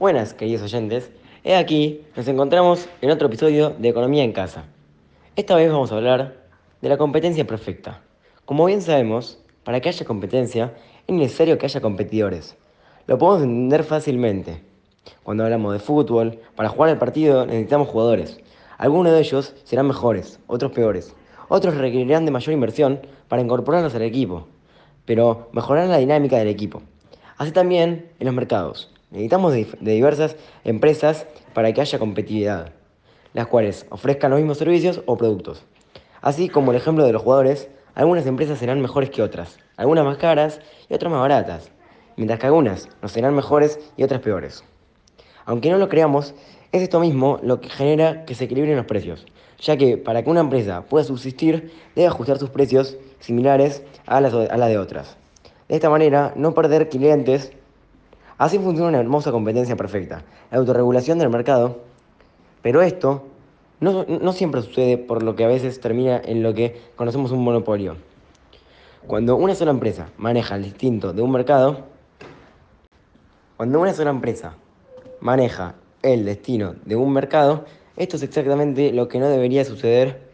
Buenas, 0.00 0.32
queridos 0.32 0.62
oyentes. 0.62 1.10
He 1.44 1.54
aquí, 1.54 2.06
nos 2.16 2.26
encontramos 2.26 2.88
en 3.02 3.10
otro 3.10 3.26
episodio 3.26 3.68
de 3.68 3.90
Economía 3.90 4.24
en 4.24 4.32
Casa. 4.32 4.64
Esta 5.36 5.54
vez 5.56 5.70
vamos 5.70 5.92
a 5.92 5.96
hablar 5.96 6.36
de 6.80 6.88
la 6.88 6.96
competencia 6.96 7.46
perfecta. 7.46 8.00
Como 8.46 8.64
bien 8.64 8.80
sabemos, 8.80 9.38
para 9.62 9.78
que 9.78 9.90
haya 9.90 10.06
competencia 10.06 10.72
es 11.06 11.14
necesario 11.14 11.58
que 11.58 11.66
haya 11.66 11.82
competidores. 11.82 12.56
Lo 13.06 13.18
podemos 13.18 13.42
entender 13.42 13.84
fácilmente. 13.84 14.62
Cuando 15.22 15.44
hablamos 15.44 15.74
de 15.74 15.80
fútbol, 15.80 16.38
para 16.56 16.70
jugar 16.70 16.88
el 16.88 16.96
partido 16.96 17.44
necesitamos 17.44 17.88
jugadores. 17.88 18.40
Algunos 18.78 19.12
de 19.12 19.18
ellos 19.18 19.54
serán 19.64 19.86
mejores, 19.86 20.40
otros 20.46 20.72
peores. 20.72 21.14
Otros 21.50 21.76
requerirán 21.76 22.24
de 22.24 22.30
mayor 22.30 22.54
inversión 22.54 23.02
para 23.28 23.42
incorporarlos 23.42 23.94
al 23.94 24.00
equipo, 24.00 24.48
pero 25.04 25.50
mejorar 25.52 25.88
la 25.88 25.98
dinámica 25.98 26.38
del 26.38 26.48
equipo. 26.48 26.80
Así 27.36 27.52
también 27.52 28.08
en 28.18 28.24
los 28.24 28.34
mercados. 28.34 28.90
Necesitamos 29.10 29.52
de, 29.52 29.66
diversas 29.80 30.36
empresas 30.62 31.26
para 31.52 31.72
que 31.72 31.80
haya 31.80 31.98
competitividad, 31.98 32.72
las 33.32 33.48
cuales 33.48 33.86
ofrezcan 33.90 34.30
los 34.30 34.38
mismos 34.38 34.58
servicios 34.58 35.02
o 35.06 35.16
productos. 35.16 35.64
Así 36.20 36.48
como 36.48 36.70
el 36.70 36.76
ejemplo 36.76 37.04
de 37.04 37.12
los 37.12 37.22
jugadores, 37.22 37.68
algunas 37.94 38.26
empresas 38.26 38.58
serán 38.58 38.80
mejores 38.80 39.10
que 39.10 39.22
otras, 39.22 39.58
algunas 39.76 40.04
más 40.04 40.16
caras 40.18 40.60
y 40.88 40.94
otras 40.94 41.10
más 41.10 41.20
baratas, 41.22 41.72
mientras 42.16 42.38
que 42.38 42.46
algunas 42.46 42.88
no 43.02 43.08
serán 43.08 43.34
mejores 43.34 43.80
y 43.96 44.04
otras 44.04 44.20
peores. 44.20 44.62
Aunque 45.44 45.70
no 45.70 45.78
lo 45.78 45.88
creamos, 45.88 46.34
es 46.70 46.82
esto 46.82 47.00
mismo 47.00 47.40
lo 47.42 47.60
que 47.60 47.68
genera 47.68 48.24
que 48.24 48.36
se 48.36 48.44
equilibren 48.44 48.76
los 48.76 48.86
precios, 48.86 49.26
ya 49.58 49.76
que 49.76 49.96
para 49.96 50.22
que 50.22 50.30
una 50.30 50.40
empresa 50.40 50.82
pueda 50.82 51.04
subsistir 51.04 51.72
debe 51.96 52.06
ajustar 52.06 52.38
sus 52.38 52.50
precios 52.50 52.96
similares 53.18 53.82
a 54.06 54.20
las 54.20 54.32
de 54.32 54.78
otras. 54.78 55.16
De 55.68 55.74
esta 55.74 55.90
manera, 55.90 56.32
no 56.36 56.54
perder 56.54 56.88
clientes 56.88 57.52
Así 58.40 58.58
funciona 58.58 58.88
una 58.88 59.00
hermosa 59.00 59.32
competencia 59.32 59.76
perfecta, 59.76 60.22
la 60.50 60.56
autorregulación 60.56 61.18
del 61.18 61.28
mercado. 61.28 61.80
Pero 62.62 62.80
esto 62.80 63.26
no, 63.80 64.06
no, 64.06 64.32
siempre 64.32 64.62
sucede 64.62 64.96
por 64.96 65.22
lo 65.22 65.36
que 65.36 65.44
a 65.44 65.46
veces 65.46 65.78
termina 65.78 66.18
en 66.24 66.42
lo 66.42 66.54
que 66.54 66.80
conocemos 66.96 67.32
un 67.32 67.44
monopolio. 67.44 67.98
Cuando 69.06 69.36
una 69.36 69.54
sola 69.54 69.72
empresa 69.72 70.08
maneja 70.16 70.56
el 70.56 70.62
distinto 70.62 71.12
de 71.12 71.20
un 71.20 71.30
mercado, 71.32 71.80
cuando 73.58 73.78
una 73.78 73.92
sola 73.92 74.08
empresa 74.08 74.54
maneja 75.20 75.74
el 76.00 76.24
destino 76.24 76.76
de 76.86 76.96
un 76.96 77.12
mercado, 77.12 77.66
esto 77.98 78.16
es 78.16 78.22
exactamente 78.22 78.90
lo 78.90 79.06
que 79.06 79.18
no 79.18 79.28
debería 79.28 79.66
suceder, 79.66 80.29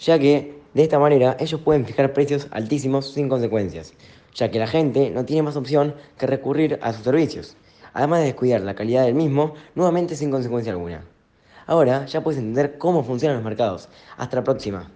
ya 0.00 0.18
que 0.18 0.60
de 0.74 0.82
esta 0.82 0.98
manera 0.98 1.36
ellos 1.38 1.60
pueden 1.60 1.84
fijar 1.86 2.12
precios 2.12 2.48
altísimos 2.50 3.12
sin 3.12 3.28
consecuencias 3.28 3.94
ya 4.34 4.50
que 4.50 4.58
la 4.58 4.66
gente 4.66 5.10
no 5.10 5.24
tiene 5.24 5.42
más 5.42 5.56
opción 5.56 5.94
que 6.18 6.26
recurrir 6.26 6.78
a 6.82 6.92
sus 6.92 7.04
servicios, 7.04 7.56
además 7.92 8.20
de 8.20 8.26
descuidar 8.26 8.60
la 8.62 8.74
calidad 8.74 9.04
del 9.04 9.14
mismo, 9.14 9.54
nuevamente 9.74 10.16
sin 10.16 10.30
consecuencia 10.30 10.72
alguna. 10.72 11.04
Ahora 11.66 12.06
ya 12.06 12.22
puedes 12.22 12.40
entender 12.40 12.78
cómo 12.78 13.04
funcionan 13.04 13.36
los 13.36 13.44
mercados. 13.44 13.88
Hasta 14.16 14.36
la 14.36 14.44
próxima. 14.44 14.90